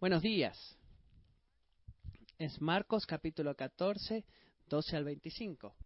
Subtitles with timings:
[0.00, 0.78] Buenos días.
[2.38, 4.24] Es Marcos capítulo 14,
[4.66, 5.76] 12 al 25.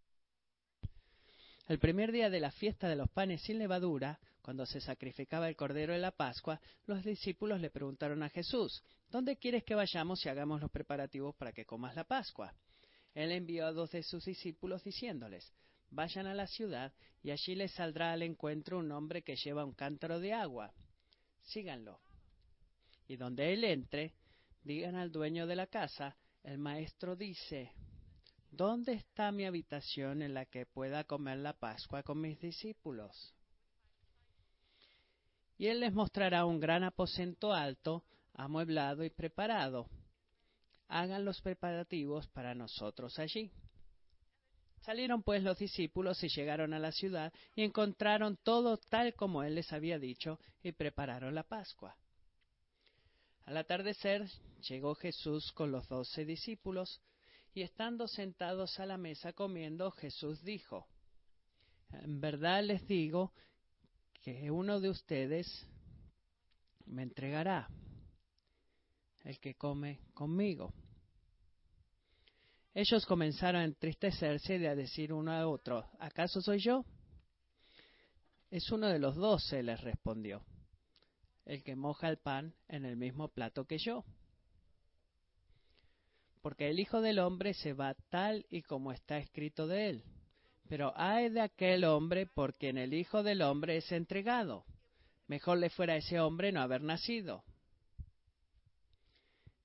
[1.67, 5.57] El primer día de la fiesta de los panes sin levadura, cuando se sacrificaba el
[5.57, 10.29] cordero de la Pascua, los discípulos le preguntaron a Jesús, ¿Dónde quieres que vayamos y
[10.29, 12.55] hagamos los preparativos para que comas la Pascua?
[13.15, 15.53] Él envió a dos de sus discípulos diciéndoles,
[15.91, 19.75] Vayan a la ciudad y allí les saldrá al encuentro un hombre que lleva un
[19.75, 20.73] cántaro de agua.
[21.43, 22.04] Síganlo
[23.07, 24.15] y donde él entre,
[24.63, 27.73] digan al dueño de la casa, el maestro dice,
[28.51, 33.35] ¿dónde está mi habitación en la que pueda comer la Pascua con mis discípulos?
[35.57, 39.89] Y él les mostrará un gran aposento alto, amueblado y preparado.
[40.89, 43.51] Hagan los preparativos para nosotros allí.
[44.81, 49.55] Salieron pues los discípulos y llegaron a la ciudad y encontraron todo tal como él
[49.55, 51.97] les había dicho y prepararon la Pascua.
[53.47, 54.27] Al atardecer
[54.69, 57.01] llegó Jesús con los doce discípulos,
[57.53, 60.89] y estando sentados a la mesa comiendo, Jesús dijo,
[61.91, 63.33] En verdad les digo
[64.23, 65.47] que uno de ustedes
[66.87, 67.69] me entregará,
[69.23, 70.73] el que come conmigo.
[72.73, 76.85] Ellos comenzaron a entristecerse y a decir uno a otro, ¿acaso soy yo?
[78.51, 80.45] Es uno de los doce, les respondió
[81.45, 84.05] el que moja el pan en el mismo plato que yo.
[86.43, 90.05] Porque el Hijo del Hombre se va tal y como está escrito de él.
[90.69, 94.65] Pero hay de aquel hombre por quien el Hijo del Hombre es entregado.
[95.27, 97.45] Mejor le fuera a ese hombre no haber nacido.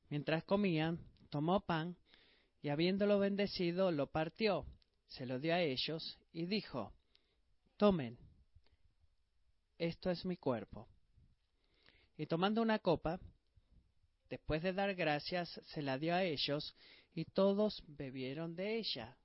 [0.10, 1.96] Mientras comían, tomó pan
[2.62, 4.66] y habiéndolo bendecido, lo partió,
[5.08, 6.94] se lo dio a ellos y dijo,
[7.78, 8.18] Tomen,
[9.78, 10.88] esto es mi cuerpo.
[12.20, 13.18] Y tomando una copa,
[14.30, 16.76] después de dar gracias, se la dio a ellos,
[17.16, 19.16] y todos bebieron de ella.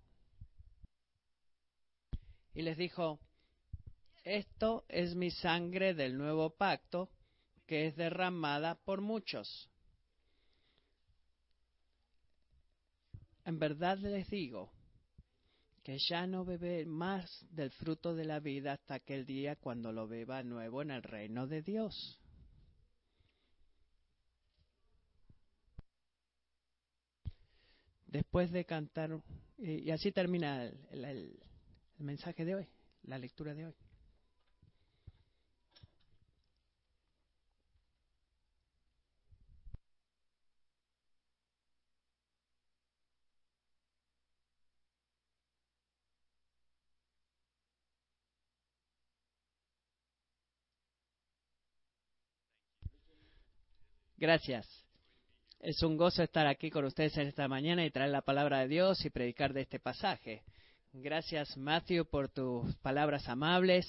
[2.55, 3.19] Y les dijo,
[4.23, 7.11] esto es mi sangre del nuevo pacto,
[7.67, 9.69] que es derramada por muchos.
[13.45, 14.71] En verdad les digo
[15.83, 20.07] que ya no beberé más del fruto de la vida hasta aquel día cuando lo
[20.07, 22.21] beba nuevo en el reino de Dios.
[28.15, 29.21] Después de cantar,
[29.59, 31.37] y así termina el,
[31.99, 32.69] mensaje de hoy,
[33.03, 33.75] la lectura de hoy.
[54.17, 54.84] Gracias.
[55.65, 58.69] Es un gozo estar aquí con ustedes en esta mañana y traer la palabra de
[58.69, 60.43] Dios y predicar de este pasaje.
[60.93, 63.87] Gracias, Matthew, por tus palabras amables.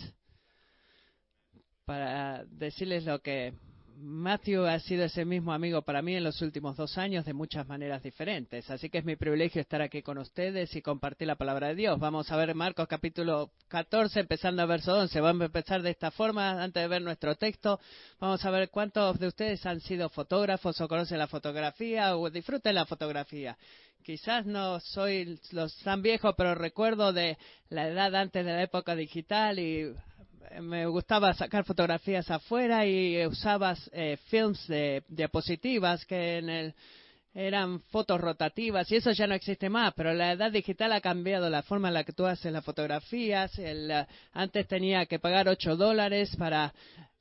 [1.83, 3.51] Para decirles lo que
[3.97, 7.65] Matthew ha sido ese mismo amigo para mí en los últimos dos años de muchas
[7.67, 8.69] maneras diferentes.
[8.69, 11.97] Así que es mi privilegio estar aquí con ustedes y compartir la palabra de Dios.
[11.99, 15.21] Vamos a ver Marcos capítulo 14, empezando a verso 11.
[15.21, 17.79] Vamos a empezar de esta forma antes de ver nuestro texto.
[18.19, 22.75] Vamos a ver cuántos de ustedes han sido fotógrafos o conocen la fotografía o disfruten
[22.75, 23.57] la fotografía.
[24.03, 27.37] Quizás no soy los tan viejo, pero recuerdo de
[27.69, 29.95] la edad antes de la época digital y
[30.61, 36.75] me gustaba sacar fotografías afuera y usaba eh, films de diapositivas que en el,
[37.33, 41.49] eran fotos rotativas y eso ya no existe más, pero la edad digital ha cambiado
[41.49, 43.59] la forma en la que tú haces las fotografías.
[43.59, 43.91] El,
[44.31, 46.73] antes tenía que pagar 8 dólares para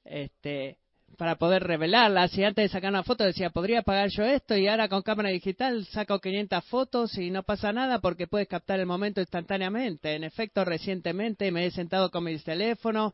[0.04, 0.78] este,
[1.14, 2.36] para poder revelarlas.
[2.36, 4.56] Y antes de sacar una foto decía, podría pagar yo esto.
[4.56, 8.80] Y ahora con cámara digital saco 500 fotos y no pasa nada porque puedes captar
[8.80, 10.14] el momento instantáneamente.
[10.14, 13.12] En efecto, recientemente me he sentado con mi teléfono.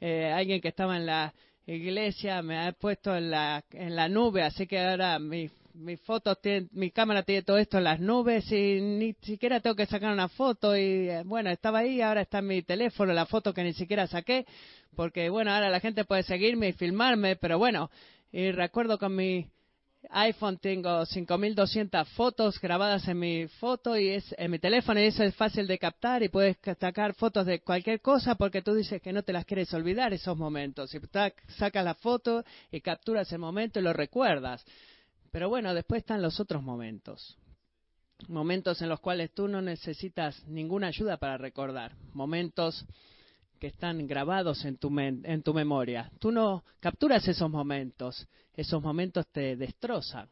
[0.00, 1.34] Eh, alguien que estaba en la
[1.66, 5.18] iglesia me ha puesto en la, en la nube, así que ahora
[5.74, 6.38] mi, mi fotos,
[6.72, 10.28] mi cámara tiene todo esto en las nubes y ni siquiera tengo que sacar una
[10.28, 13.72] foto y eh, bueno, estaba ahí, ahora está en mi teléfono la foto que ni
[13.72, 14.46] siquiera saqué
[14.96, 17.90] porque bueno, ahora la gente puede seguirme y filmarme, pero bueno,
[18.32, 19.46] y recuerdo con mi
[20.08, 25.22] iPhone tengo 5200 fotos grabadas en mi foto y es en mi teléfono y eso
[25.22, 29.12] es fácil de captar y puedes sacar fotos de cualquier cosa porque tú dices que
[29.12, 30.94] no te las quieres olvidar esos momentos.
[30.94, 31.00] Y
[31.58, 34.64] sacas la foto y capturas el momento y lo recuerdas.
[35.30, 37.36] Pero bueno, después están los otros momentos.
[38.28, 41.94] Momentos en los cuales tú no necesitas ninguna ayuda para recordar.
[42.12, 42.84] Momentos
[43.58, 46.10] que están grabados en tu, en tu memoria.
[46.18, 50.28] Tú no capturas esos momentos, esos momentos te destrozan.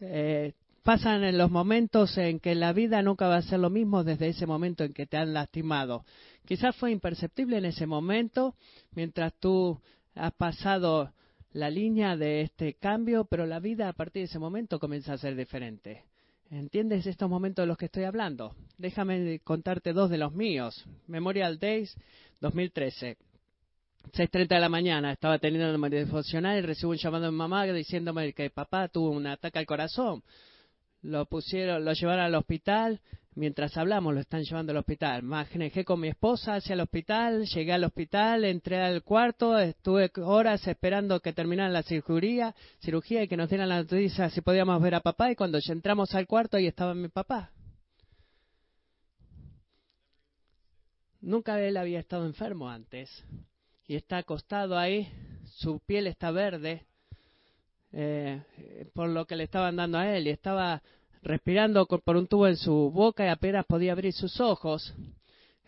[0.00, 4.04] eh, pasan en los momentos en que la vida nunca va a ser lo mismo
[4.04, 6.04] desde ese momento en que te han lastimado.
[6.44, 8.54] Quizás fue imperceptible en ese momento,
[8.92, 9.80] mientras tú
[10.14, 11.12] has pasado
[11.56, 15.18] la línea de este cambio, pero la vida a partir de ese momento comienza a
[15.18, 16.04] ser diferente.
[16.50, 18.54] ¿Entiendes estos momentos de los que estoy hablando?
[18.76, 20.84] Déjame contarte dos de los míos.
[21.06, 21.96] Memorial Days
[22.42, 23.16] 2013.
[24.12, 27.64] 6.30 de la mañana estaba teniendo una devocional y recibo un llamado de mi mamá
[27.64, 30.22] diciéndome que papá tuvo un ataque al corazón.
[31.00, 33.00] Lo pusieron, lo llevaron al hospital.
[33.36, 35.22] Mientras hablamos, lo están llevando al hospital.
[35.22, 40.66] Manejé con mi esposa hacia el hospital, llegué al hospital, entré al cuarto, estuve horas
[40.66, 44.94] esperando que terminara la cirugía, cirugía y que nos dieran la noticia si podíamos ver
[44.94, 45.30] a papá.
[45.30, 47.52] Y cuando entramos al cuarto, ahí estaba mi papá.
[51.20, 53.10] Nunca él había estado enfermo antes
[53.86, 55.12] y está acostado ahí,
[55.44, 56.86] su piel está verde
[57.92, 58.40] eh,
[58.94, 60.82] por lo que le estaban dando a él y estaba
[61.22, 64.94] respirando por un tubo en su boca y apenas podía abrir sus ojos.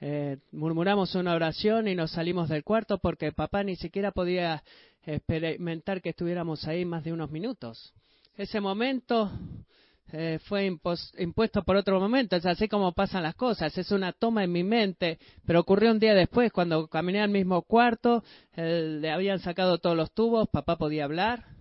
[0.00, 4.62] Eh, murmuramos una oración y nos salimos del cuarto porque papá ni siquiera podía
[5.04, 7.92] experimentar que estuviéramos ahí más de unos minutos.
[8.36, 9.30] Ese momento
[10.12, 10.66] eh, fue
[11.18, 12.36] impuesto por otro momento.
[12.36, 13.76] Es así como pasan las cosas.
[13.76, 17.62] Es una toma en mi mente, pero ocurrió un día después, cuando caminé al mismo
[17.62, 18.22] cuarto,
[18.54, 21.57] le habían sacado todos los tubos, papá podía hablar.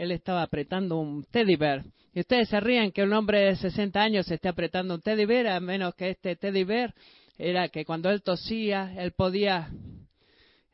[0.00, 1.84] Él estaba apretando un teddy bear.
[2.14, 5.48] Y ustedes se ríen que un hombre de 60 años esté apretando un teddy bear,
[5.48, 6.94] a menos que este teddy bear
[7.36, 9.70] era que cuando él tosía, él podía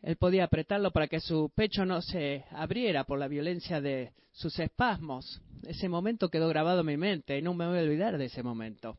[0.00, 4.56] él podía apretarlo para que su pecho no se abriera por la violencia de sus
[4.60, 5.42] espasmos.
[5.64, 8.44] Ese momento quedó grabado en mi mente y no me voy a olvidar de ese
[8.44, 8.96] momento.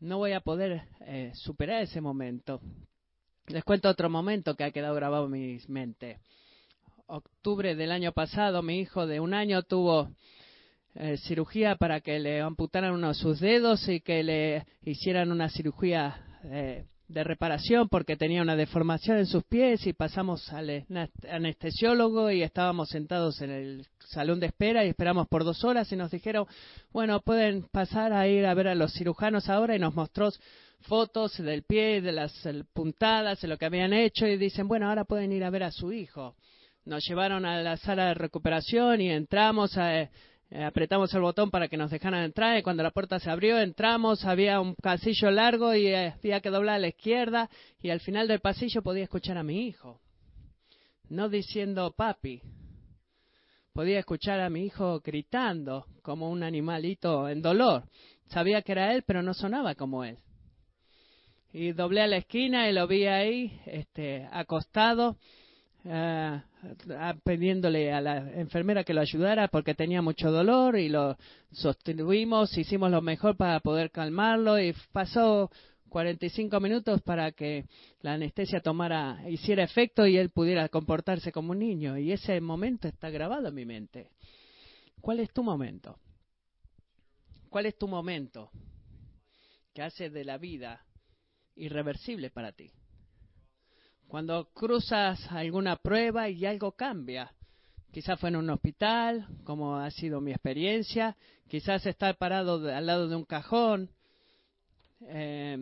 [0.00, 2.60] No voy a poder eh, superar ese momento.
[3.46, 6.18] Les cuento otro momento que ha quedado grabado en mi mente.
[7.14, 10.08] Octubre del año pasado, mi hijo de un año tuvo
[10.94, 15.50] eh, cirugía para que le amputaran uno de sus dedos y que le hicieran una
[15.50, 20.86] cirugía eh, de reparación porque tenía una deformación en sus pies y pasamos al
[21.30, 25.96] anestesiólogo y estábamos sentados en el salón de espera y esperamos por dos horas y
[25.96, 26.46] nos dijeron,
[26.92, 30.30] bueno, pueden pasar a ir a ver a los cirujanos ahora y nos mostró
[30.80, 32.32] fotos del pie, de las
[32.72, 35.72] puntadas, de lo que habían hecho y dicen, bueno, ahora pueden ir a ver a
[35.72, 36.36] su hijo.
[36.84, 40.10] Nos llevaron a la sala de recuperación y entramos a, eh,
[40.64, 44.24] apretamos el botón para que nos dejaran entrar y cuando la puerta se abrió entramos,
[44.24, 47.48] había un pasillo largo y eh, había que doblar a la izquierda
[47.80, 50.00] y al final del pasillo podía escuchar a mi hijo,
[51.08, 52.42] no diciendo papi,
[53.72, 57.84] podía escuchar a mi hijo gritando como un animalito en dolor.
[58.26, 60.18] Sabía que era él, pero no sonaba como él.
[61.52, 65.16] Y doblé a la esquina y lo vi ahí, este, acostado,
[65.84, 66.38] uh,
[67.24, 71.16] pidiéndole a la enfermera que lo ayudara porque tenía mucho dolor y lo
[71.50, 75.50] sostuvimos, hicimos lo mejor para poder calmarlo y pasó
[75.88, 77.66] 45 minutos para que
[78.00, 81.98] la anestesia tomara, hiciera efecto y él pudiera comportarse como un niño.
[81.98, 84.10] Y ese momento está grabado en mi mente.
[85.00, 85.98] ¿Cuál es tu momento?
[87.50, 88.50] ¿Cuál es tu momento
[89.74, 90.82] que hace de la vida
[91.56, 92.70] irreversible para ti?
[94.12, 97.32] Cuando cruzas alguna prueba y algo cambia.
[97.92, 101.16] Quizás fue en un hospital, como ha sido mi experiencia.
[101.48, 103.88] Quizás estar parado al lado de un cajón,
[105.00, 105.56] eh,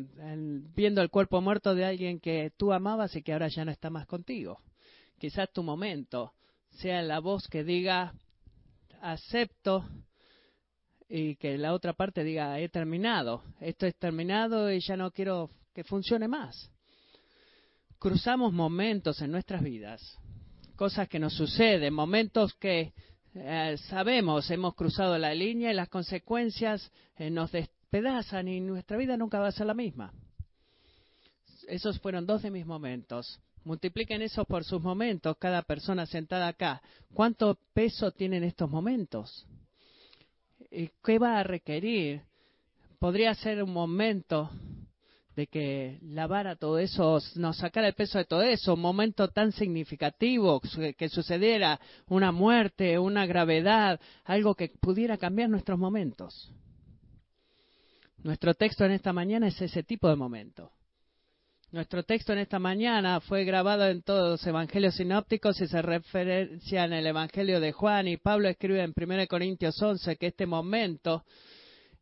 [0.74, 3.88] viendo el cuerpo muerto de alguien que tú amabas y que ahora ya no está
[3.88, 4.58] más contigo.
[5.20, 6.32] Quizás tu momento
[6.70, 8.14] sea la voz que diga,
[9.00, 9.88] acepto,
[11.08, 15.50] y que la otra parte diga, he terminado, esto es terminado y ya no quiero
[15.72, 16.68] que funcione más
[18.00, 20.18] cruzamos momentos en nuestras vidas,
[20.74, 22.94] cosas que nos suceden, momentos que
[23.34, 29.18] eh, sabemos hemos cruzado la línea y las consecuencias eh, nos despedazan y nuestra vida
[29.18, 30.12] nunca va a ser la misma.
[31.68, 33.38] Esos fueron dos de mis momentos.
[33.64, 36.80] Multipliquen eso por sus momentos, cada persona sentada acá.
[37.12, 39.46] ¿Cuánto peso tienen estos momentos?
[40.70, 42.22] ¿Y qué va a requerir?
[42.98, 44.50] Podría ser un momento
[45.40, 49.52] de que lavara todo eso, nos sacara el peso de todo eso, un momento tan
[49.52, 50.60] significativo,
[50.98, 56.52] que sucediera una muerte, una gravedad, algo que pudiera cambiar nuestros momentos.
[58.22, 60.72] Nuestro texto en esta mañana es ese tipo de momento.
[61.72, 66.84] Nuestro texto en esta mañana fue grabado en todos los evangelios sinópticos y se referencia
[66.84, 71.24] en el evangelio de Juan y Pablo escribe en 1 Corintios 11 que este momento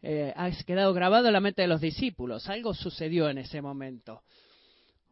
[0.02, 2.48] eh, ha quedado grabado en la mente de los discípulos.
[2.48, 4.22] Algo sucedió en ese momento.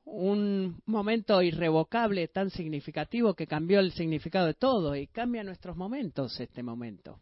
[0.04, 6.38] Un momento irrevocable, tan significativo que cambió el significado de todo y cambia nuestros momentos
[6.38, 7.18] este momento.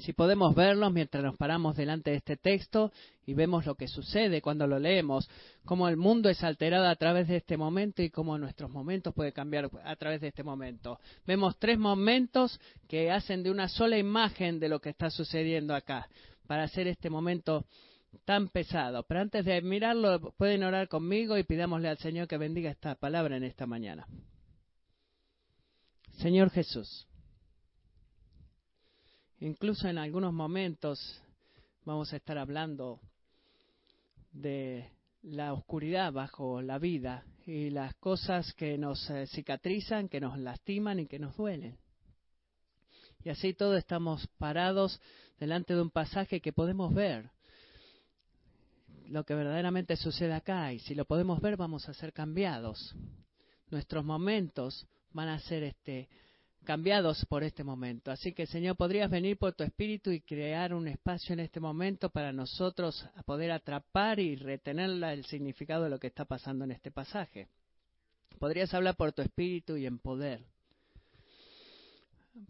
[0.00, 2.90] Si podemos verlos mientras nos paramos delante de este texto
[3.26, 5.28] y vemos lo que sucede cuando lo leemos,
[5.66, 9.32] cómo el mundo es alterado a través de este momento y cómo nuestros momentos pueden
[9.32, 10.98] cambiar a través de este momento.
[11.26, 16.08] Vemos tres momentos que hacen de una sola imagen de lo que está sucediendo acá
[16.50, 17.64] para hacer este momento
[18.24, 19.04] tan pesado.
[19.04, 23.36] Pero antes de mirarlo, pueden orar conmigo y pidámosle al Señor que bendiga esta palabra
[23.36, 24.04] en esta mañana.
[26.18, 27.06] Señor Jesús,
[29.38, 31.22] incluso en algunos momentos
[31.84, 32.98] vamos a estar hablando
[34.32, 34.90] de
[35.22, 40.98] la oscuridad bajo la vida y las cosas que nos eh, cicatrizan, que nos lastiman
[40.98, 41.78] y que nos duelen.
[43.24, 45.00] Y así todos estamos parados
[45.38, 47.30] delante de un pasaje que podemos ver
[49.08, 52.94] lo que verdaderamente sucede acá y si lo podemos ver vamos a ser cambiados.
[53.70, 56.08] Nuestros momentos van a ser este
[56.64, 58.10] cambiados por este momento.
[58.10, 62.10] Así que, Señor, podrías venir por tu espíritu y crear un espacio en este momento
[62.10, 66.90] para nosotros poder atrapar y retener el significado de lo que está pasando en este
[66.90, 67.48] pasaje.
[68.38, 70.44] Podrías hablar por tu espíritu y en poder.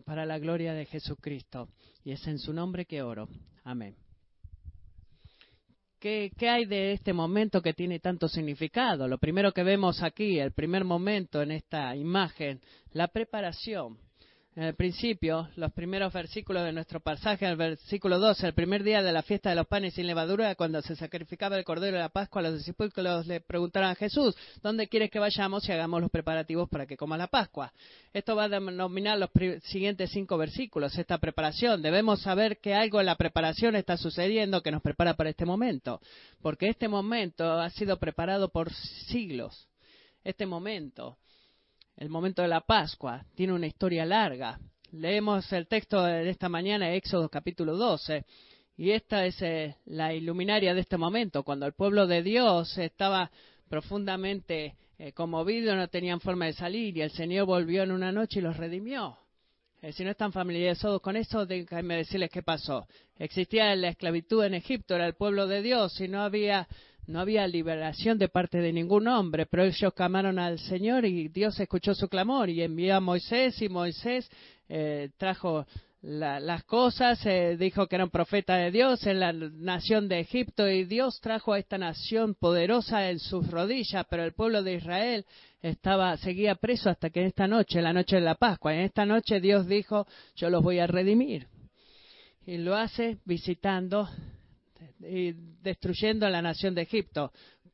[0.05, 1.69] Para la gloria de Jesucristo.
[2.05, 3.29] Y es en su nombre que oro.
[3.65, 3.97] Amén.
[6.01, 9.07] ¿Qué, hay de este momento que tiene tanto significado?
[9.07, 12.61] Lo primero que vemos aquí, el primer momento en esta imagen,
[12.93, 13.99] la preparación
[14.61, 19.03] en el principio, los primeros versículos de nuestro pasaje, el versículo 12, el primer día
[19.03, 22.11] de la fiesta de los panes sin levadura, cuando se sacrificaba el cordero de la
[22.11, 26.69] Pascua, los discípulos le preguntaron a Jesús, ¿dónde quieres que vayamos y hagamos los preparativos
[26.69, 27.73] para que coma la Pascua?
[28.13, 29.31] Esto va a denominar los
[29.63, 31.81] siguientes cinco versículos, esta preparación.
[31.81, 36.03] Debemos saber que algo en la preparación está sucediendo que nos prepara para este momento,
[36.43, 38.71] porque este momento ha sido preparado por
[39.09, 39.71] siglos.
[40.23, 41.17] Este momento
[42.01, 43.25] el momento de la Pascua.
[43.35, 44.59] Tiene una historia larga.
[44.93, 48.25] Leemos el texto de esta mañana, Éxodo capítulo 12,
[48.79, 53.31] y esta es eh, la iluminaria de este momento, cuando el pueblo de Dios estaba
[53.69, 58.41] profundamente eh, conmovido, no tenían forma de salir, y el Señor volvió en una noche
[58.41, 59.19] y los redimió.
[59.83, 62.87] Eh, si no están familiarizados con eso, déjenme decirles qué pasó.
[63.19, 66.67] Existía la esclavitud en Egipto, era el pueblo de Dios, y no había
[67.11, 71.59] no había liberación de parte de ningún hombre, pero ellos clamaron al Señor y Dios
[71.59, 74.31] escuchó su clamor y envió a Moisés y Moisés
[74.69, 75.67] eh, trajo
[76.03, 80.67] las cosas, eh, dijo que era un profeta de Dios en la nación de Egipto
[80.69, 85.27] y Dios trajo a esta nación poderosa en sus rodillas, pero el pueblo de Israel
[85.61, 89.05] estaba seguía preso hasta que en esta noche, la noche de la Pascua, en esta
[89.05, 91.49] noche Dios dijo, yo los voy a redimir.
[92.47, 94.09] Y lo hace visitando
[95.01, 97.33] y destruyendo la nación de Egipto.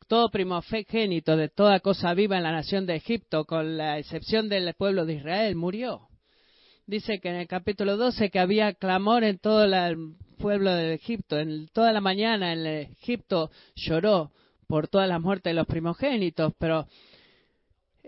[0.09, 4.73] Todo primogénito de toda cosa viva en la nación de Egipto, con la excepción del
[4.75, 6.09] pueblo de Israel, murió.
[6.87, 11.39] Dice que en el capítulo 12 que había clamor en todo el pueblo de Egipto.
[11.39, 14.31] En toda la mañana en Egipto lloró
[14.69, 16.87] por todas las muertes de los primogénitos, pero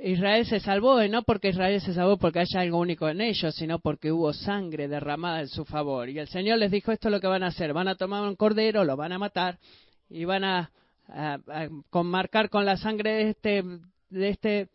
[0.03, 3.55] Israel se salvó, y no porque Israel se salvó porque haya algo único en ellos,
[3.55, 6.09] sino porque hubo sangre derramada en su favor.
[6.09, 8.23] Y el Señor les dijo, esto es lo que van a hacer, van a tomar
[8.23, 9.59] un cordero, lo van a matar
[10.09, 10.71] y van a,
[11.09, 11.39] a,
[12.03, 13.65] marcar con la sangre de este,
[14.11, 14.69] de este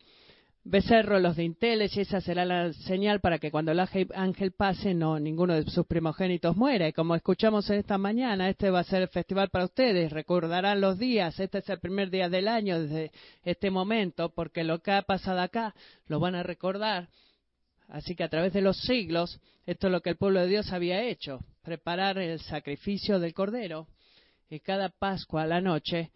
[0.64, 5.20] becerro los dinteles y esa será la señal para que cuando el ángel pase no
[5.20, 6.88] ninguno de sus primogénitos muera.
[6.88, 10.10] Y como escuchamos esta mañana, este va a ser el festival para ustedes.
[10.10, 11.38] Recordarán los días.
[11.38, 13.12] Este es el primer día del año desde
[13.44, 15.74] este momento, porque lo que ha pasado acá
[16.06, 17.08] lo van a recordar.
[17.88, 20.72] Así que a través de los siglos, esto es lo que el pueblo de Dios
[20.72, 23.86] había hecho, preparar el sacrificio del cordero
[24.50, 26.10] y cada Pascua a la noche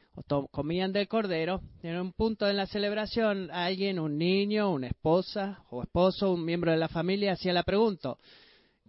[0.50, 1.61] comían del cordero.
[1.82, 6.70] En un punto en la celebración, alguien, un niño, una esposa o esposo, un miembro
[6.70, 8.14] de la familia, hacía la pregunta,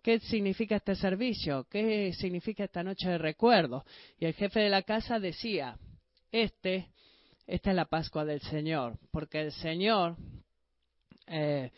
[0.03, 1.65] ¿qué significa este servicio?
[1.69, 3.85] ¿Qué significa esta noche de recuerdo?
[4.19, 5.77] Y el jefe de la casa decía,
[6.31, 6.89] este,
[7.47, 10.15] esta es la Pascua del Señor, porque el Señor
[11.27, 11.71] eh,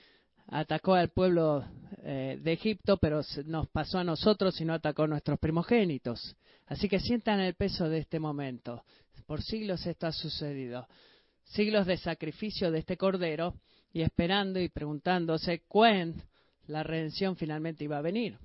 [0.47, 1.65] atacó al pueblo
[2.03, 6.35] eh, de Egipto, pero nos pasó a nosotros y no atacó a nuestros primogénitos.
[6.71, 8.85] Así que sientan el peso de este momento.
[9.27, 10.87] Por siglos esto ha sucedido.
[11.43, 13.55] Siglos de sacrificio de este cordero
[13.91, 16.23] y esperando y preguntándose cuándo
[16.67, 18.37] la redención finalmente iba a venir.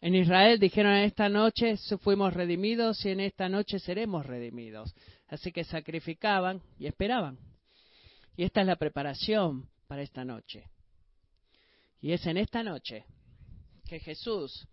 [0.00, 4.94] En Israel dijeron esta noche fuimos redimidos y en esta noche seremos redimidos.
[5.28, 7.38] Así que sacrificaban y esperaban.
[8.38, 10.64] Y esta es la preparación para esta noche.
[12.00, 13.04] Y es en esta noche
[13.86, 14.66] que Jesús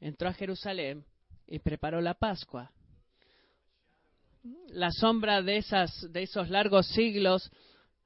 [0.00, 1.04] entró a Jerusalén
[1.46, 2.70] y preparó la Pascua.
[4.68, 7.50] La sombra de, esas, de esos largos siglos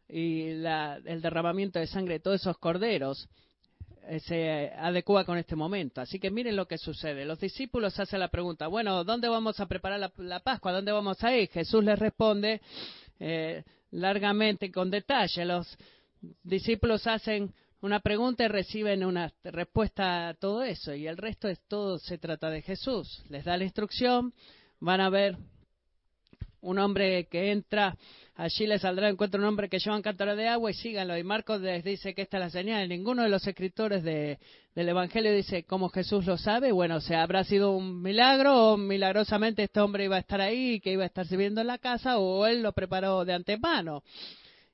[0.09, 3.29] y el derramamiento de sangre de todos esos corderos
[4.05, 6.01] eh, se adecua con este momento.
[6.01, 7.25] Así que miren lo que sucede.
[7.25, 10.73] Los discípulos hacen la pregunta, bueno, ¿dónde vamos a preparar la, Pascua?
[10.73, 11.49] ¿Dónde vamos a ir?
[11.51, 12.61] Jesús les responde
[13.21, 15.45] eh, largamente, con detalle.
[15.45, 15.79] Los
[16.43, 20.95] discípulos hacen una pregunta y reciben una respuesta a todo eso.
[20.95, 23.23] Y el resto es todo, se trata de Jesús.
[23.29, 24.33] Les da la instrucción,
[24.79, 25.37] van a ver
[26.61, 27.97] un hombre que entra,
[28.37, 31.19] allí le saldrá encuentra un hombre que lleva un cántaro de agua y síganlo.
[31.19, 32.89] Y Marcos les dice que esta es la señal.
[32.89, 34.39] Ninguno de los escritores del
[34.77, 36.71] Evangelio dice cómo Jesús lo sabe.
[36.71, 40.79] Bueno, o sea, habrá sido un milagro o milagrosamente este hombre iba a estar ahí,
[40.79, 44.05] que iba a estar sirviendo en la casa o él lo preparó de antemano.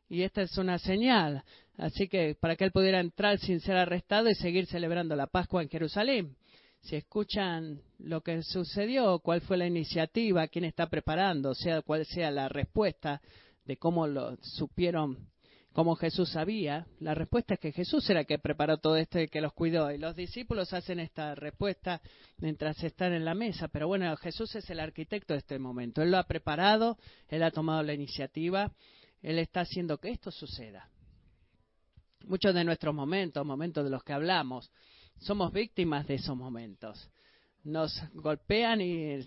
[0.08, 1.42] Y esta es una señal.
[1.76, 5.62] Así que para que él pudiera entrar sin ser arrestado y seguir celebrando la Pascua
[5.62, 6.36] en Jerusalén.
[6.80, 12.30] Si escuchan lo que sucedió, cuál fue la iniciativa, quién está preparando, sea cuál sea
[12.30, 13.20] la respuesta
[13.64, 15.28] de cómo lo supieron,
[15.72, 19.28] cómo Jesús sabía, la respuesta es que Jesús era el que preparó todo esto y
[19.28, 19.92] que los cuidó.
[19.92, 22.00] Y los discípulos hacen esta respuesta
[22.38, 23.68] mientras están en la mesa.
[23.68, 26.02] Pero bueno, Jesús es el arquitecto de este momento.
[26.02, 26.96] Él lo ha preparado,
[27.28, 28.72] él ha tomado la iniciativa,
[29.22, 30.88] él está haciendo que esto suceda.
[32.24, 34.70] Muchos de nuestros momentos, momentos de los que hablamos,
[35.18, 37.10] somos víctimas de esos momentos.
[37.64, 39.18] Nos golpean y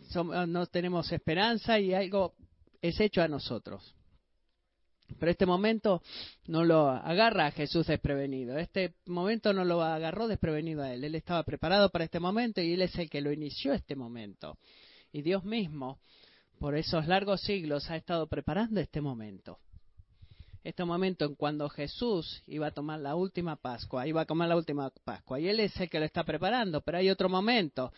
[0.47, 2.35] no tenemos esperanza y algo
[2.81, 3.95] es hecho a nosotros.
[5.19, 6.01] Pero este momento
[6.47, 8.57] no lo agarra a Jesús desprevenido.
[8.57, 11.03] Este momento no lo agarró desprevenido a él.
[11.03, 14.57] Él estaba preparado para este momento y él es el que lo inició este momento.
[15.11, 15.99] Y Dios mismo,
[16.59, 19.59] por esos largos siglos, ha estado preparando este momento
[20.63, 24.55] este momento en cuando Jesús iba a tomar la última Pascua, iba a comer la
[24.55, 27.91] última Pascua, y Él es el que lo está preparando, pero hay otro momento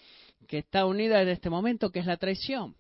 [0.48, 2.76] que está unido en este momento que es la traición.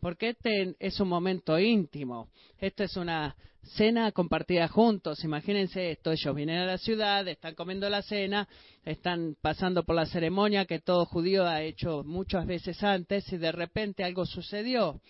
[0.00, 2.28] Porque este es un momento íntimo,
[2.58, 7.90] esto es una cena compartida juntos, imagínense esto, ellos vienen a la ciudad, están comiendo
[7.90, 8.48] la cena,
[8.84, 13.50] están pasando por la ceremonia que todo judío ha hecho muchas veces antes y de
[13.52, 15.00] repente algo sucedió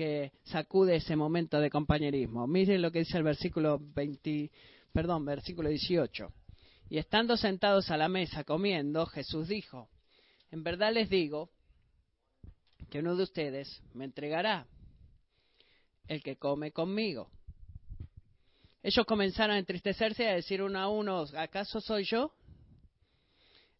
[0.00, 2.46] que sacude ese momento de compañerismo.
[2.46, 4.50] Miren lo que dice el versículo 20,
[4.94, 6.32] perdón, versículo 18.
[6.88, 9.90] Y estando sentados a la mesa comiendo, Jesús dijo,
[10.50, 11.50] en verdad les digo
[12.88, 14.66] que uno de ustedes me entregará,
[16.08, 17.30] el que come conmigo.
[18.82, 22.32] Ellos comenzaron a entristecerse y a decir uno a uno, ¿acaso soy yo?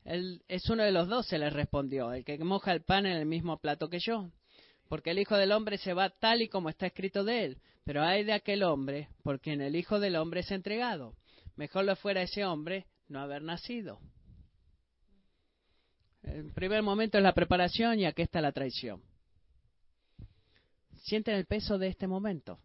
[0.04, 3.16] Él es uno de los dos, se les respondió, el que moja el pan en
[3.16, 4.30] el mismo plato que yo
[4.90, 7.58] porque el Hijo del Hombre se va tal y como está escrito de él.
[7.84, 11.14] Pero hay de aquel hombre, porque en el Hijo del Hombre es entregado.
[11.54, 14.00] Mejor le fuera ese hombre no haber nacido.
[16.24, 19.00] El primer momento es la preparación y aquí está la traición.
[20.96, 22.58] Sienten el peso de este momento.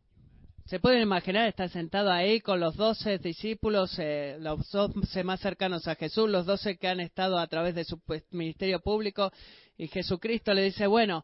[0.66, 5.88] Se pueden imaginar estar sentado ahí con los doce discípulos, eh, los doce más cercanos
[5.88, 9.32] a Jesús, los doce que han estado a través de su pues, ministerio público,
[9.78, 11.24] y Jesucristo le dice, bueno,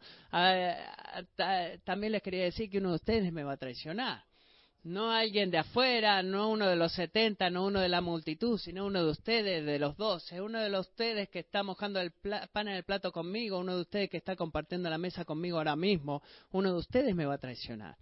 [1.84, 4.24] también les quería decir que uno de ustedes me va a traicionar.
[4.84, 8.86] No alguien de afuera, no uno de los setenta, no uno de la multitud, sino
[8.86, 12.12] uno de ustedes, de los doce, uno de ustedes que está mojando el
[12.54, 15.76] pan en el plato conmigo, uno de ustedes que está compartiendo la mesa conmigo ahora
[15.76, 17.98] mismo, uno de ustedes me va a traicionar.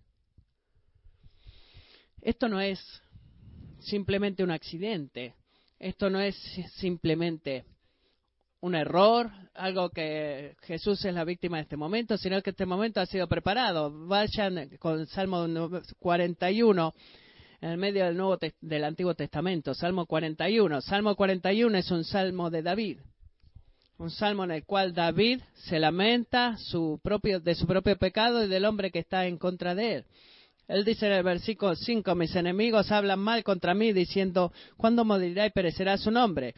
[2.22, 2.80] Esto no es
[3.80, 5.34] simplemente un accidente,
[5.80, 6.36] esto no es
[6.76, 7.66] simplemente
[8.62, 13.00] un error, algo que Jesús es la víctima de este momento, sino que este momento
[13.00, 14.08] ha sido preparado.
[14.08, 15.48] Vayan con Salmo
[16.00, 16.94] 41
[17.62, 20.82] en el medio del Nuevo del Antiguo Testamento, Salmo 41.
[20.82, 23.00] Salmo 41 es un salmo de David.
[23.98, 28.48] Un salmo en el cual David se lamenta su propio, de su propio pecado y
[28.48, 30.06] del hombre que está en contra de él.
[30.70, 35.48] Él dice en el versículo 5, mis enemigos hablan mal contra mí diciendo, ¿cuándo morirá
[35.48, 36.54] y perecerá su nombre?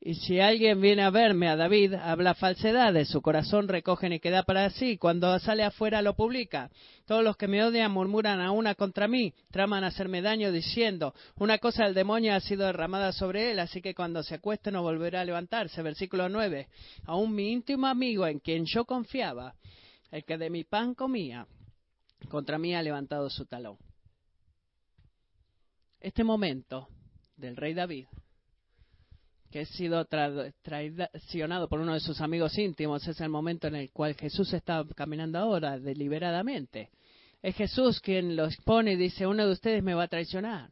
[0.00, 4.70] Y si alguien viene a verme a David, habla falsedades, su corazón recoge queda para
[4.70, 6.70] sí, cuando sale afuera lo publica.
[7.04, 11.58] Todos los que me odian murmuran a una contra mí, traman hacerme daño diciendo, una
[11.58, 15.22] cosa del demonio ha sido derramada sobre él, así que cuando se acueste no volverá
[15.22, 15.82] a levantarse.
[15.82, 16.68] Versículo 9.
[17.06, 19.54] Aún mi íntimo amigo en quien yo confiaba,
[20.12, 21.44] el que de mi pan comía,
[22.28, 23.76] contra mí ha levantado su talón.
[26.00, 26.88] Este momento
[27.36, 28.06] del rey David
[29.52, 30.06] que ha sido
[30.62, 34.82] traicionado por uno de sus amigos íntimos, es el momento en el cual Jesús está
[34.96, 36.88] caminando ahora deliberadamente.
[37.42, 40.70] Es Jesús quien lo expone y dice, uno de ustedes me va a traicionar.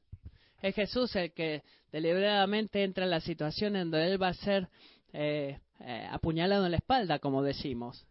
[0.62, 4.68] Es Jesús el que deliberadamente entra en la situación en donde él va a ser
[5.12, 8.06] eh, eh, apuñalado en la espalda, como decimos.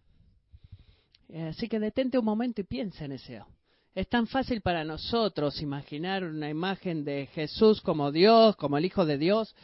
[1.30, 3.46] Eh, así que detente un momento y piensa en eso.
[3.94, 9.06] Es tan fácil para nosotros imaginar una imagen de Jesús como Dios, como el Hijo
[9.06, 9.56] de Dios,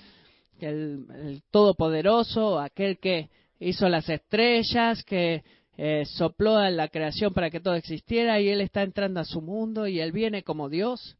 [0.59, 5.43] el, Todopoderoso, aquel que hizo las estrellas, que
[5.77, 9.41] eh, sopló a la creación para que todo existiera y Él está entrando a su
[9.41, 11.17] mundo y Él viene como Dios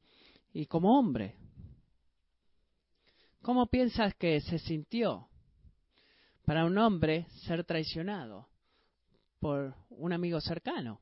[0.54, 1.36] y como hombre.
[3.42, 5.28] ¿Cómo piensas que se sintió
[6.46, 8.48] para un hombre ser traicionado
[9.46, 11.00] por un amigo cercano?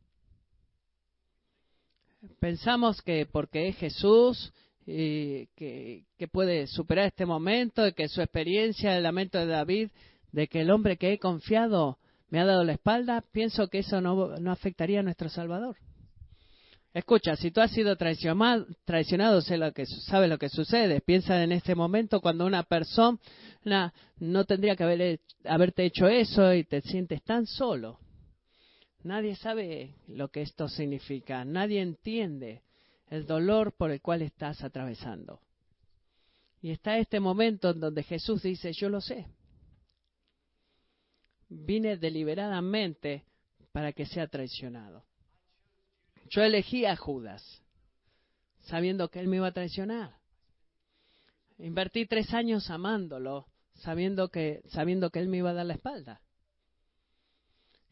[2.41, 4.51] Pensamos que porque es Jesús
[4.85, 9.91] y que, puede superar este momento, y que su experiencia, el lamento de David,
[10.33, 14.01] de que el hombre que he confiado me ha dado la espalda, pienso que eso
[14.01, 15.77] no, no afectaría a nuestro Salvador.
[16.93, 20.99] Escucha, si tú has sido traicionado, traicionado sé lo que, sabes lo que sucede.
[20.99, 26.65] Piensa en este momento cuando una persona no tendría que haber, haberte hecho eso y
[26.65, 27.99] te sientes tan solo.
[29.03, 32.61] Nadie sabe lo que esto significa, nadie entiende
[33.07, 35.41] el dolor por el cual estás atravesando.
[36.61, 39.27] Y está este momento en donde Jesús dice, yo lo sé.
[41.49, 43.25] Vine deliberadamente
[43.73, 45.03] para que sea traicionado.
[46.29, 47.61] Yo elegí a Judas,
[48.61, 50.15] sabiendo que él me iba a traicionar.
[51.57, 56.21] Invertí tres años amándolo, sabiendo que, sabiendo que él me iba a dar la espalda.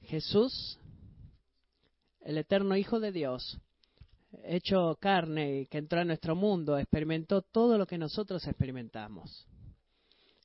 [0.04, 0.80] Jesús,
[2.24, 3.60] el eterno Hijo de Dios,
[4.44, 9.48] hecho carne y que entró a nuestro mundo, experimentó todo lo que nosotros experimentamos.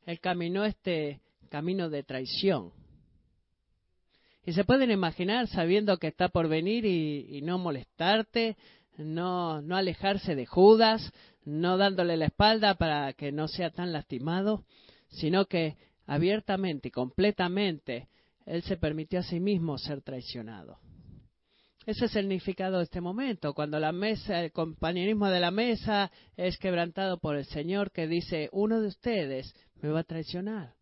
[0.04, 2.72] Él caminó este camino de traición.
[4.44, 8.56] Y se pueden imaginar sabiendo que está por venir y, no molestarte,
[8.96, 11.12] no, no alejarse de Judas,
[11.44, 14.64] no dándole la espalda para que no sea tan lastimado,
[15.08, 18.08] sino que abiertamente y completamente
[18.46, 20.78] él se permitió a sí mismo ser traicionado.
[21.87, 26.11] Ese es el significado de este momento, cuando la mesa, el compañerismo de la mesa
[26.37, 30.75] es quebrantado por el Señor que dice, uno de ustedes me va a traicionar.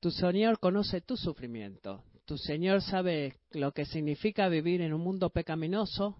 [0.00, 2.02] Tu Señor conoce tu sufrimiento.
[2.24, 6.16] Tu Señor sabe lo que significa vivir en un mundo pecaminoso,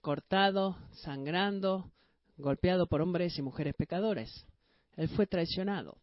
[0.00, 1.92] cortado, sangrando,
[2.38, 4.46] golpeado por hombres y mujeres pecadores.
[4.96, 5.98] Él fue traicionado.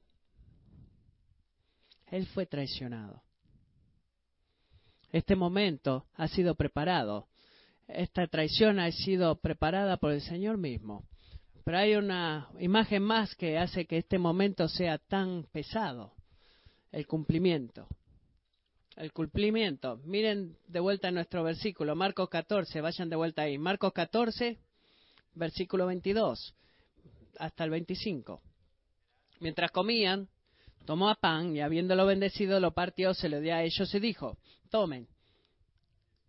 [2.11, 3.23] Él fue traicionado.
[5.13, 7.27] Este momento ha sido preparado.
[7.87, 11.07] Esta traición ha sido preparada por el Señor mismo.
[11.63, 16.13] Pero hay una imagen más que hace que este momento sea tan pesado.
[16.91, 17.87] El cumplimiento.
[18.95, 19.97] El cumplimiento.
[20.03, 23.59] Miren de vuelta nuestro versículo, Marcos 14, vayan de vuelta ahí.
[23.59, 24.57] Marcos 14,
[25.35, 26.55] versículo 22
[27.37, 28.41] hasta el 25.
[29.41, 30.27] Mientras comían,
[30.85, 34.37] tomó a pan y habiéndolo bendecido lo partió, se lo dio a ellos y dijo,
[34.73, 35.07] tomen,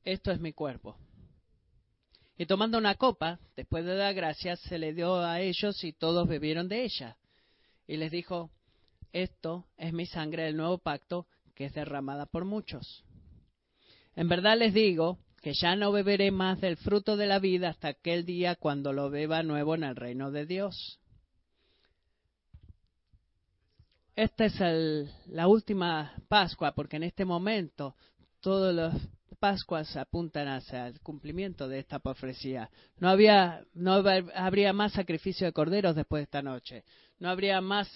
[0.04, 0.98] esto es mi cuerpo.
[2.36, 6.28] Y tomando una copa, después de dar gracias, se le dio a ellos y todos
[6.28, 7.16] bebieron de ella.
[7.86, 8.50] Y les dijo,
[9.14, 13.02] esto es mi sangre del nuevo pacto que es derramada por muchos.
[14.14, 17.88] En verdad les digo que ya no beberé más del fruto de la vida hasta
[17.88, 21.00] aquel día cuando lo beba nuevo en el reino de Dios.
[24.16, 24.60] Esta es
[25.28, 27.96] la última Pascua, porque en este momento
[28.44, 28.94] todas las
[29.40, 32.70] Pascuas apuntan hacia el cumplimiento de esta profecía.
[32.98, 33.14] No,
[33.74, 34.04] no
[34.34, 36.84] habría más sacrificio de corderos después de esta noche.
[37.18, 37.88] No habría más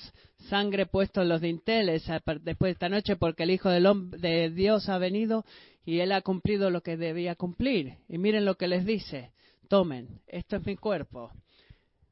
[0.48, 2.04] sangre puesto en los dinteles
[2.42, 5.44] después de esta noche porque el Hijo de Dios ha venido
[5.84, 7.96] y Él ha cumplido lo que debía cumplir.
[8.08, 9.32] Y miren lo que les dice.
[9.68, 11.30] Tomen, esto es mi cuerpo.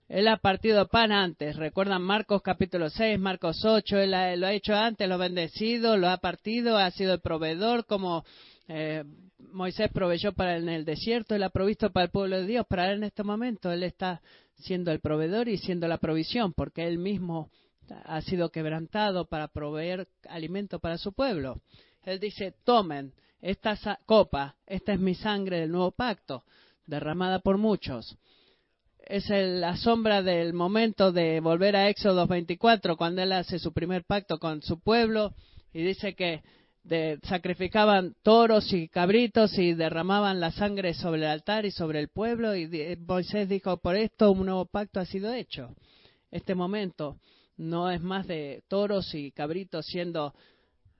[0.09, 1.57] Él ha partido pan antes.
[1.57, 3.99] Recuerdan Marcos capítulo 6, Marcos 8.
[3.99, 7.87] Él lo ha hecho antes, lo ha bendecido, lo ha partido, ha sido el proveedor
[7.87, 8.25] como
[8.69, 9.03] eh,
[9.53, 12.67] Moisés proveyó para en el desierto, él ha provisto para el pueblo de Dios.
[12.69, 14.23] Para él en este momento, él está
[14.55, 17.51] siendo el proveedor y siendo la provisión, porque él mismo
[18.05, 21.61] ha sido quebrantado para proveer alimento para su pueblo.
[22.05, 26.45] Él dice, tomen esta copa, esta es mi sangre del nuevo pacto,
[26.87, 28.17] derramada por muchos
[29.07, 34.05] es la sombra del momento de volver a Éxodo 24, cuando él hace su primer
[34.05, 35.33] pacto con su pueblo
[35.73, 36.43] y dice que
[37.23, 42.57] sacrificaban toros y cabritos y derramaban la sangre sobre el altar y sobre el pueblo
[42.57, 42.69] y
[43.07, 45.75] Moisés dijo, por esto un nuevo pacto ha sido hecho.
[46.31, 47.19] Este momento
[47.57, 50.35] no es más de toros y cabritos siendo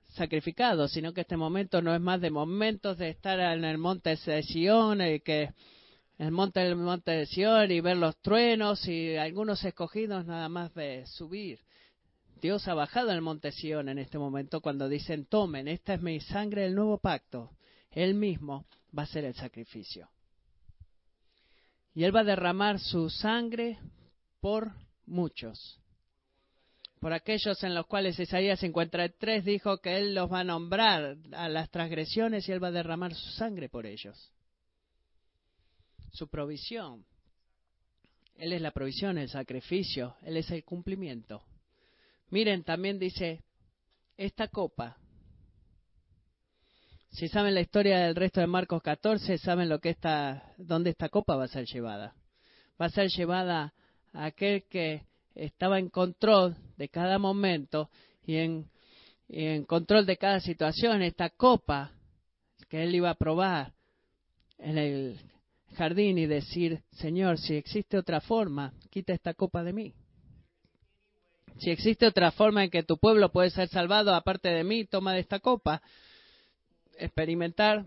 [0.09, 4.17] sacrificados, sino que este momento no es más de momentos de estar en el monte
[4.25, 5.49] de Sion, y que
[6.17, 10.73] el monte del monte de Sion y ver los truenos y algunos escogidos nada más
[10.73, 11.59] de subir.
[12.41, 16.19] Dios ha bajado el monte Sion en este momento cuando dicen, tomen, esta es mi
[16.19, 17.51] sangre del nuevo pacto.
[17.91, 18.65] Él mismo
[18.97, 20.09] va a ser el sacrificio.
[21.93, 23.79] Y Él va a derramar su sangre
[24.39, 24.71] por
[25.05, 25.79] muchos.
[26.99, 31.47] Por aquellos en los cuales Isaías 53 dijo que Él los va a nombrar a
[31.47, 34.31] las transgresiones y Él va a derramar su sangre por ellos.
[36.11, 37.05] Su provisión.
[38.35, 41.43] Él es la provisión, el sacrificio, Él es el cumplimiento.
[42.29, 43.43] Miren, también dice,
[44.17, 44.97] esta copa.
[47.09, 51.09] Si saben la historia del resto de Marcos 14, saben lo que esta, dónde esta
[51.09, 52.15] copa va a ser llevada.
[52.79, 53.73] Va a ser llevada
[54.13, 57.89] a aquel que estaba en control de cada momento
[58.23, 58.69] y en,
[59.29, 61.01] en control de cada situación.
[61.01, 61.91] Esta copa
[62.69, 63.73] que él iba a probar
[64.57, 65.19] en el
[65.75, 69.93] jardín y decir, Señor, si existe otra forma, quita esta copa de mí.
[71.59, 75.13] Si existe otra forma en que tu pueblo puede ser salvado aparte de mí, toma
[75.13, 75.81] de esta copa.
[76.99, 77.85] Experimentar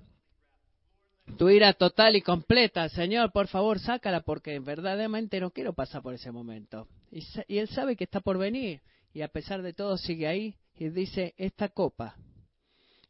[1.39, 2.89] tu ira total y completa.
[2.89, 6.89] Señor, por favor, sácala porque verdaderamente no quiero pasar por ese momento.
[7.13, 8.81] Y, y él sabe que está por venir.
[9.13, 12.17] Y a pesar de todo sigue ahí y dice, esta copa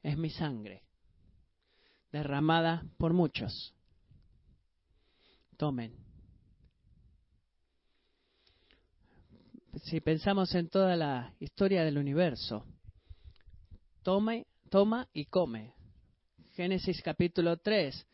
[0.03, 0.83] es mi sangre,
[2.11, 3.75] derramada por muchos.
[5.61, 5.93] Tomen.
[9.85, 12.65] si pensamos en toda la historia del universo,
[14.03, 15.75] tome, toma y come.
[16.55, 18.07] Génesis capítulo 3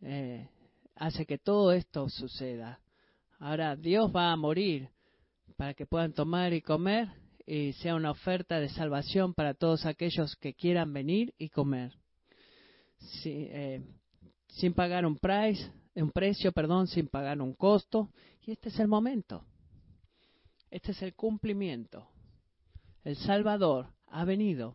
[0.00, 0.48] eh,
[0.94, 2.80] hace que todo esto suceda.
[3.38, 4.88] Ahora Dios va a morir
[5.58, 7.08] para que puedan tomar y comer
[7.44, 11.92] y sea una oferta de salvación para todos aquellos que quieran venir y comer.
[13.26, 13.82] Eh,
[14.48, 15.70] sin pagar un price,
[16.02, 18.10] un precio, perdón, sin pagar un costo.
[18.46, 19.44] Y este es el momento.
[20.70, 22.08] Este es el cumplimiento.
[23.04, 24.74] El Salvador ha venido.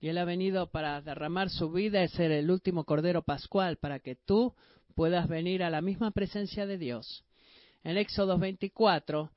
[0.00, 4.00] Y Él ha venido para derramar su vida y ser el último Cordero Pascual para
[4.00, 4.54] que tú
[4.94, 7.24] puedas venir a la misma presencia de Dios.
[7.82, 9.30] En Éxodo 24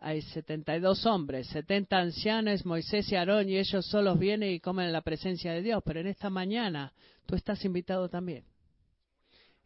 [0.00, 4.92] hay 72 hombres, 70 ancianos, Moisés y Aarón, y ellos solos vienen y comen en
[4.92, 5.82] la presencia de Dios.
[5.84, 6.92] Pero en esta mañana
[7.26, 8.44] tú estás invitado también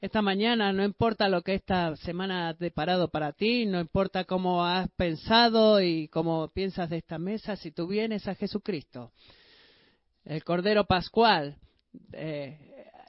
[0.03, 4.67] esta mañana, no importa lo que esta semana ha deparado para ti, no importa cómo
[4.67, 9.13] has pensado y cómo piensas de esta mesa, si tú vienes a Jesucristo,
[10.25, 11.57] el Cordero Pascual,
[12.15, 12.59] eh,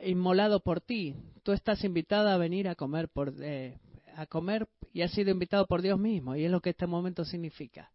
[0.02, 3.80] inmolado por ti, tú estás invitado a venir a comer por, eh,
[4.16, 7.26] a comer y has sido invitado por Dios mismo y es lo que este momento
[7.26, 7.90] significa.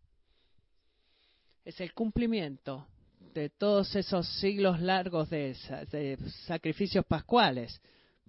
[1.64, 2.88] Es el cumplimiento
[3.32, 5.54] de todos esos siglos largos de
[6.48, 7.80] sacrificios pascuales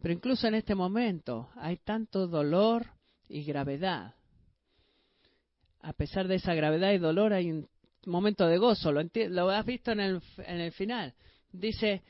[0.02, 2.88] pero incluso en este momento hay tanto dolor
[3.28, 4.16] y gravedad.
[5.82, 7.70] A pesar de esa gravedad y dolor hay un
[8.06, 8.92] momento de gozo.
[8.92, 11.14] Lo, lo has visto en el, en el final.
[11.52, 12.04] Dice,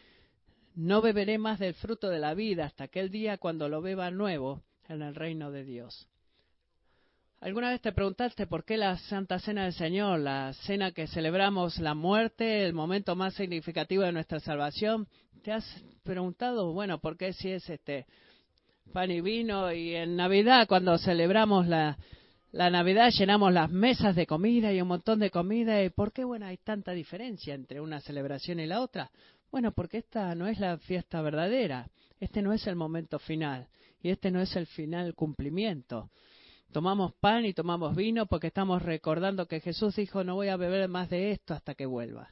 [0.76, 4.64] no beberé más del fruto de la vida hasta aquel día cuando lo beba nuevo
[4.88, 6.08] en el reino de Dios.
[7.42, 11.80] ¿Alguna vez te preguntaste por qué la Santa Cena del Señor, la cena que celebramos
[11.80, 15.08] la muerte, el momento más significativo de nuestra salvación?
[15.42, 15.64] ¿Te has
[16.04, 18.08] preguntado, bueno, por qué si es este
[18.92, 21.98] pan y vino y en Navidad cuando celebramos la,
[22.52, 26.46] Navidad llenamos las mesas de comida y un montón de comida y por qué bueno
[26.46, 29.12] hay tanta diferencia entre una celebración y la otra?
[29.50, 31.88] Bueno, porque esta no es la fiesta verdadera,
[32.20, 33.70] este no es el momento final
[34.04, 36.10] y este no es el final cumplimiento.
[36.72, 40.88] Tomamos pan y tomamos vino porque estamos recordando que Jesús dijo, no voy a beber
[40.88, 42.30] más de esto hasta que vuelva.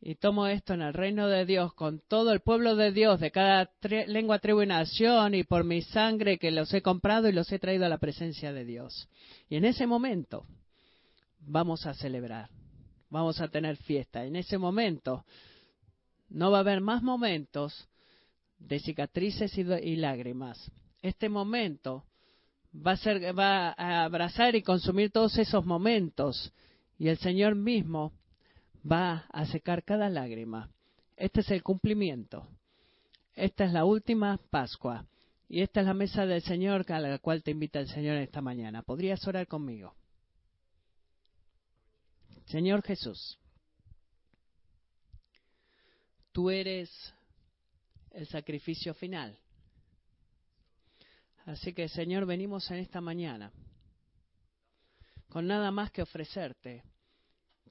[0.00, 3.30] Y tomo esto en el reino de Dios con todo el pueblo de Dios, de
[3.30, 3.70] cada
[4.06, 7.58] lengua, tribu y nación, y por mi sangre que los he comprado y los he
[7.58, 9.10] traído a la presencia de Dios.
[9.50, 10.46] Y en ese momento
[11.40, 12.48] vamos a celebrar,
[13.10, 14.24] vamos a tener fiesta.
[14.24, 15.26] En ese momento
[16.30, 17.90] no va a haber más momentos
[18.58, 20.70] de cicatrices y, y lágrimas.
[21.02, 22.04] Este momento
[22.74, 26.52] va a, ser, va a abrazar y consumir todos esos momentos
[26.98, 28.12] y el Señor mismo
[28.90, 30.70] va a secar cada lágrima.
[31.16, 32.46] Este es el cumplimiento.
[33.34, 35.06] Esta es la última Pascua
[35.48, 38.40] y esta es la mesa del Señor a la cual te invita el Señor esta
[38.40, 38.82] mañana.
[38.82, 39.94] ¿Podrías orar conmigo?
[42.46, 43.38] Señor Jesús,
[46.32, 46.90] tú eres
[48.10, 49.36] el sacrificio final.
[51.50, 53.50] Así que, Señor, venimos en esta mañana
[55.28, 56.84] con nada más que ofrecerte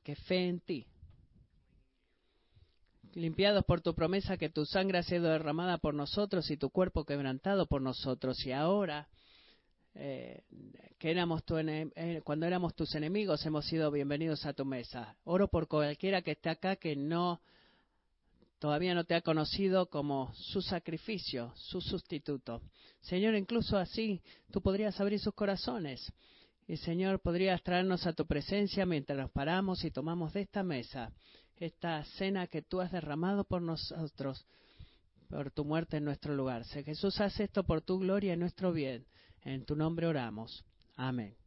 [0.04, 0.86] que fe en ti.
[3.14, 7.06] Limpiados por tu promesa que tu sangre ha sido derramada por nosotros y tu cuerpo
[7.06, 8.46] quebrantado por nosotros.
[8.46, 9.08] Y ahora,
[9.96, 10.44] eh,
[10.98, 15.16] que éramos eh, cuando éramos tus enemigos, hemos sido bienvenidos a tu mesa.
[15.24, 17.40] Oro por cualquiera que esté acá que no
[18.60, 22.62] todavía no te ha conocido como su sacrificio, su sustituto.
[23.02, 26.12] Señor, incluso así tú podrías abrir sus corazones.
[26.68, 31.12] Y Señor, podrías traernos a tu presencia mientras nos paramos y tomamos de esta mesa,
[31.58, 34.46] esta cena que tú has derramado por nosotros,
[35.30, 36.66] por tu muerte en nuestro lugar.
[36.66, 39.06] Sé Jesús, hace esto por tu gloria y nuestro bien.
[39.44, 40.64] En tu nombre oramos.
[40.96, 41.39] Amén.